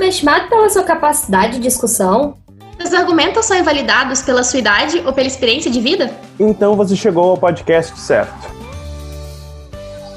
subestimado 0.00 0.48
pela 0.48 0.70
sua 0.70 0.82
capacidade 0.82 1.54
de 1.54 1.60
discussão? 1.60 2.34
Seus 2.78 2.94
argumentos 2.94 3.44
são 3.44 3.58
invalidados 3.58 4.22
pela 4.22 4.42
sua 4.42 4.58
idade 4.58 5.02
ou 5.04 5.12
pela 5.12 5.26
experiência 5.26 5.70
de 5.70 5.78
vida? 5.78 6.10
Então 6.38 6.74
você 6.74 6.96
chegou 6.96 7.32
ao 7.32 7.36
podcast 7.36 7.98
certo. 8.00 8.48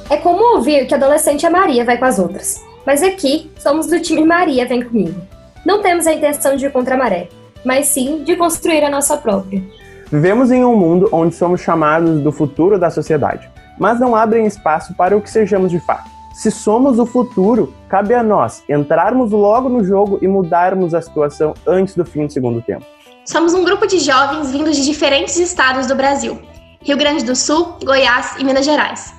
É 0.09 0.15
comum 0.15 0.55
ouvir 0.55 0.87
que 0.87 0.95
adolescente 0.95 1.45
é 1.45 1.49
Maria 1.49 1.83
vai 1.83 1.97
com 1.97 2.05
as 2.05 2.17
outras. 2.17 2.63
Mas 2.85 3.03
aqui 3.03 3.51
somos 3.59 3.87
do 3.87 3.99
time 3.99 4.23
Maria 4.23 4.65
vem 4.65 4.83
comigo. 4.83 5.19
Não 5.65 5.81
temos 5.81 6.07
a 6.07 6.13
intenção 6.13 6.55
de 6.55 6.65
ir 6.65 6.71
contra 6.71 6.95
a 6.95 6.97
maré, 6.97 7.27
mas 7.65 7.87
sim 7.87 8.23
de 8.23 8.37
construir 8.37 8.85
a 8.85 8.89
nossa 8.89 9.17
própria. 9.17 9.61
Vivemos 10.09 10.49
em 10.49 10.63
um 10.63 10.77
mundo 10.77 11.09
onde 11.11 11.35
somos 11.35 11.59
chamados 11.59 12.21
do 12.21 12.31
futuro 12.31 12.79
da 12.79 12.89
sociedade, 12.89 13.49
mas 13.77 13.99
não 13.99 14.15
abrem 14.15 14.45
espaço 14.45 14.93
para 14.93 15.17
o 15.17 15.21
que 15.21 15.29
sejamos 15.29 15.71
de 15.71 15.79
fato. 15.81 16.09
Se 16.33 16.49
somos 16.49 16.97
o 16.97 17.05
futuro, 17.05 17.71
cabe 17.87 18.15
a 18.15 18.23
nós 18.23 18.63
entrarmos 18.67 19.31
logo 19.31 19.69
no 19.69 19.83
jogo 19.83 20.17
e 20.19 20.27
mudarmos 20.27 20.95
a 20.95 21.01
situação 21.01 21.53
antes 21.67 21.95
do 21.95 22.03
fim 22.03 22.25
do 22.25 22.33
segundo 22.33 22.59
tempo. 22.59 22.83
Somos 23.23 23.53
um 23.53 23.63
grupo 23.63 23.85
de 23.85 23.99
jovens 23.99 24.51
vindos 24.51 24.75
de 24.75 24.83
diferentes 24.83 25.37
estados 25.37 25.85
do 25.85 25.93
Brasil: 25.93 26.41
Rio 26.81 26.97
Grande 26.97 27.23
do 27.23 27.35
Sul, 27.35 27.77
Goiás 27.83 28.35
e 28.39 28.43
Minas 28.43 28.65
Gerais. 28.65 29.13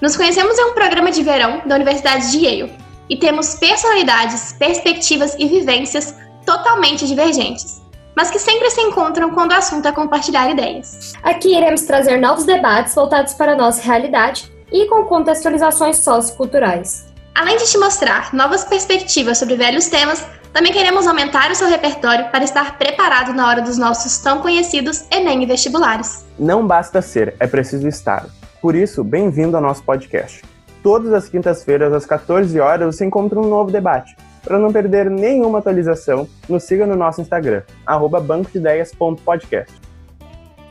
Nos 0.00 0.16
conhecemos 0.16 0.56
em 0.56 0.70
um 0.70 0.72
programa 0.72 1.10
de 1.10 1.24
verão 1.24 1.60
da 1.66 1.74
Universidade 1.74 2.30
de 2.30 2.38
Yale 2.38 2.72
e 3.08 3.16
temos 3.16 3.56
personalidades, 3.56 4.52
perspectivas 4.52 5.34
e 5.40 5.48
vivências 5.48 6.14
totalmente 6.46 7.04
divergentes, 7.04 7.82
mas 8.16 8.30
que 8.30 8.38
sempre 8.38 8.70
se 8.70 8.80
encontram 8.80 9.30
quando 9.30 9.50
o 9.50 9.56
assunto 9.56 9.88
é 9.88 9.92
compartilhar 9.92 10.48
ideias. 10.48 11.14
Aqui 11.24 11.56
iremos 11.56 11.82
trazer 11.82 12.20
novos 12.20 12.44
debates 12.44 12.94
voltados 12.94 13.34
para 13.34 13.54
a 13.54 13.56
nossa 13.56 13.82
realidade 13.82 14.50
e 14.72 14.86
com 14.86 15.04
contextualizações 15.04 15.98
socioculturais. 15.98 17.06
Além 17.34 17.56
de 17.56 17.64
te 17.64 17.78
mostrar 17.78 18.34
novas 18.34 18.64
perspectivas 18.64 19.38
sobre 19.38 19.56
velhos 19.56 19.88
temas, 19.88 20.26
também 20.52 20.72
queremos 20.72 21.06
aumentar 21.06 21.50
o 21.50 21.54
seu 21.54 21.68
repertório 21.68 22.28
para 22.30 22.44
estar 22.44 22.76
preparado 22.76 23.32
na 23.32 23.48
hora 23.48 23.62
dos 23.62 23.78
nossos 23.78 24.18
tão 24.18 24.40
conhecidos 24.40 25.04
Enem 25.10 25.42
e 25.42 25.46
vestibulares. 25.46 26.24
Não 26.38 26.66
basta 26.66 27.00
ser, 27.00 27.34
é 27.38 27.46
preciso 27.46 27.86
estar. 27.86 28.26
Por 28.60 28.74
isso, 28.74 29.04
bem-vindo 29.04 29.56
ao 29.56 29.62
nosso 29.62 29.82
podcast. 29.82 30.42
Todas 30.82 31.12
as 31.12 31.28
quintas-feiras, 31.28 31.92
às 31.92 32.04
14 32.04 32.58
horas, 32.58 32.96
você 32.96 33.04
encontra 33.04 33.38
um 33.38 33.48
novo 33.48 33.70
debate. 33.70 34.16
Para 34.42 34.58
não 34.58 34.72
perder 34.72 35.10
nenhuma 35.10 35.58
atualização, 35.58 36.28
nos 36.48 36.64
siga 36.64 36.86
no 36.86 36.96
nosso 36.96 37.20
Instagram, 37.20 37.62
bancodeideias.podcast. 37.86 39.72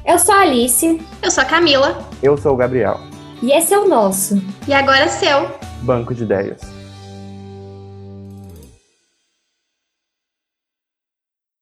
Eu 0.05 0.17
sou 0.17 0.33
a 0.33 0.41
Alice. 0.41 0.99
Eu 1.21 1.29
sou 1.29 1.43
a 1.43 1.45
Camila. 1.45 1.97
Eu 2.21 2.35
sou 2.35 2.53
o 2.53 2.57
Gabriel. 2.57 2.99
E 3.41 3.51
esse 3.51 3.73
é 3.73 3.79
o 3.79 3.87
nosso. 3.87 4.41
E 4.67 4.73
agora 4.73 5.05
é 5.05 5.07
seu. 5.07 5.49
Banco 5.81 6.13
de 6.13 6.23
Ideias. 6.23 6.78